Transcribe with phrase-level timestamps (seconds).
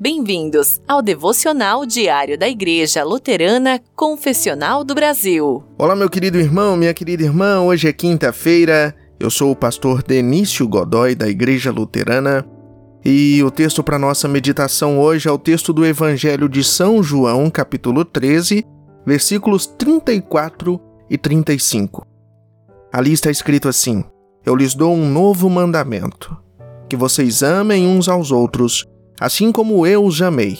[0.00, 5.64] Bem-vindos ao devocional diário da Igreja Luterana Confessional do Brasil.
[5.76, 7.62] Olá, meu querido irmão, minha querida irmã.
[7.62, 8.94] Hoje é quinta-feira.
[9.18, 12.46] Eu sou o pastor Denício Godoy da Igreja Luterana
[13.04, 17.50] e o texto para nossa meditação hoje é o texto do Evangelho de São João,
[17.50, 18.64] capítulo 13,
[19.04, 20.80] versículos 34
[21.10, 22.06] e 35.
[22.92, 24.04] Ali está escrito assim:
[24.46, 26.36] Eu lhes dou um novo mandamento,
[26.88, 28.86] que vocês amem uns aos outros
[29.20, 30.58] assim como eu os amei,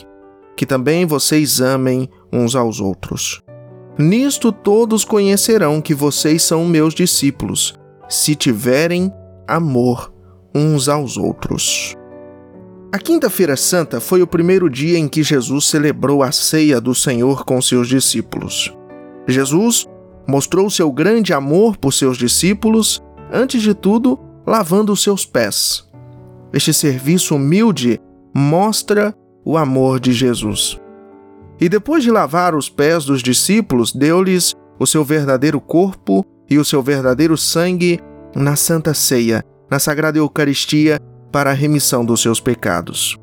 [0.56, 3.42] que também vocês amem uns aos outros.
[3.98, 7.74] Nisto todos conhecerão que vocês são meus discípulos,
[8.08, 9.12] se tiverem
[9.46, 10.12] amor
[10.54, 11.94] uns aos outros.
[12.90, 17.44] A Quinta-feira Santa foi o primeiro dia em que Jesus celebrou a ceia do Senhor
[17.44, 18.74] com seus discípulos.
[19.26, 19.86] Jesus
[20.26, 25.86] mostrou seu grande amor por seus discípulos, antes de tudo, lavando seus pés.
[26.52, 28.00] Este serviço humilde
[28.34, 29.14] mostra
[29.44, 30.80] o amor de Jesus.
[31.60, 36.64] E depois de lavar os pés dos discípulos, deu-lhes o seu verdadeiro corpo e o
[36.64, 38.00] seu verdadeiro sangue
[38.34, 41.00] na Santa Ceia, na Sagrada Eucaristia,
[41.32, 43.18] para a remissão dos seus pecados.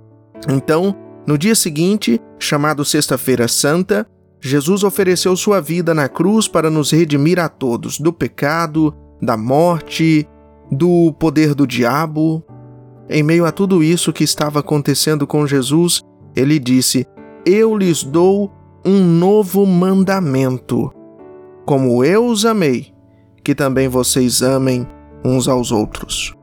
[0.50, 4.06] Então, no dia seguinte, chamado Sexta-feira Santa,
[4.40, 10.28] Jesus ofereceu sua vida na cruz para nos redimir a todos do pecado, da morte,
[10.72, 12.44] do poder do diabo,
[13.10, 16.02] em meio a tudo isso que estava acontecendo com Jesus,
[16.36, 17.06] ele disse:
[17.46, 18.52] Eu lhes dou
[18.86, 20.92] um novo mandamento.
[21.66, 22.94] Como eu os amei,
[23.44, 24.88] que também vocês amem
[25.24, 26.36] uns aos outros.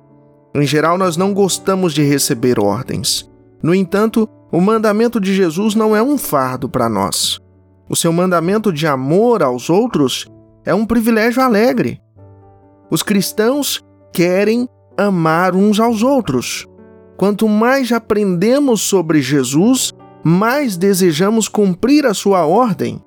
[0.54, 3.30] Em geral, nós não gostamos de receber ordens.
[3.62, 7.40] No entanto, o mandamento de Jesus não é um fardo para nós.
[7.88, 10.26] O seu mandamento de amor aos outros
[10.64, 12.00] é um privilégio alegre.
[12.90, 13.80] Os cristãos
[14.12, 16.66] querem amar uns aos outros.
[17.16, 19.92] Quanto mais aprendemos sobre Jesus,
[20.24, 23.02] mais desejamos cumprir a sua ordem.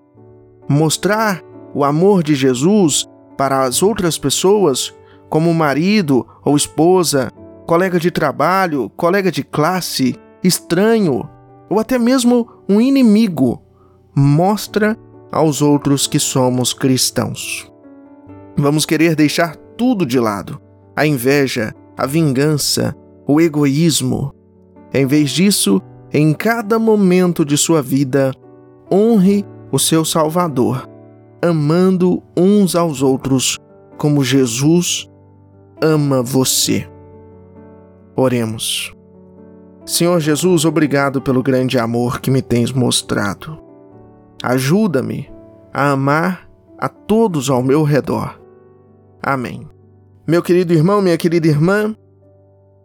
[0.68, 1.42] Mostrar
[1.74, 3.06] o amor de Jesus
[3.38, 4.94] para as outras pessoas,
[5.30, 7.30] como marido ou esposa,
[7.68, 11.28] colega de trabalho, colega de classe, estranho
[11.70, 13.62] ou até mesmo um inimigo,
[14.16, 14.98] mostra
[15.32, 17.70] aos outros que somos cristãos.
[18.58, 20.62] Vamos querer deixar tudo de lado
[20.96, 22.96] a inveja, a vingança,
[23.28, 24.34] o egoísmo.
[24.94, 28.32] Em vez disso, em cada momento de sua vida,
[28.92, 30.90] honre o seu Salvador,
[31.42, 33.58] amando uns aos outros
[33.98, 35.10] como Jesus
[35.82, 36.90] ama você.
[38.16, 38.94] Oremos.
[39.86, 43.60] Senhor Jesus, obrigado pelo grande amor que me tens mostrado.
[44.42, 45.30] Ajuda-me
[45.74, 48.40] a amar a todos ao meu redor.
[49.22, 49.75] Amém.
[50.28, 51.96] Meu querido irmão, minha querida irmã,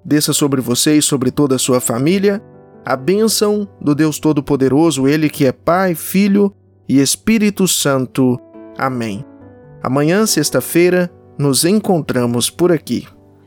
[0.04, 2.42] desça sobre você e sobre toda a sua família
[2.84, 6.54] a bênção do Deus Todo-Poderoso, Ele que é Pai, Filho
[6.88, 8.38] e Espírito Santo.
[8.78, 9.24] Amém.
[9.82, 13.06] Amanhã, sexta-feira, nos encontramos por aqui.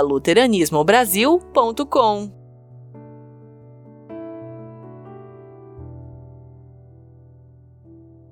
[0.00, 2.39] luteranismobrasil.com